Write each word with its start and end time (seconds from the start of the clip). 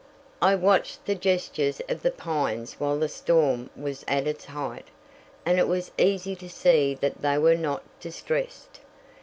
I 0.41 0.55
watched 0.55 1.05
the 1.05 1.13
gestures 1.13 1.79
of 1.87 2.01
the 2.01 2.09
pines 2.09 2.77
while 2.79 2.97
the 2.97 3.07
storm 3.07 3.69
was 3.75 4.03
at 4.07 4.25
its 4.25 4.45
height, 4.45 4.87
and 5.45 5.59
it 5.59 5.67
was 5.67 5.91
easy 5.95 6.35
to 6.37 6.49
see 6.49 6.95
that 7.01 7.21
they 7.21 7.37
were 7.37 7.53
not 7.53 7.83
distressed. 7.99 8.79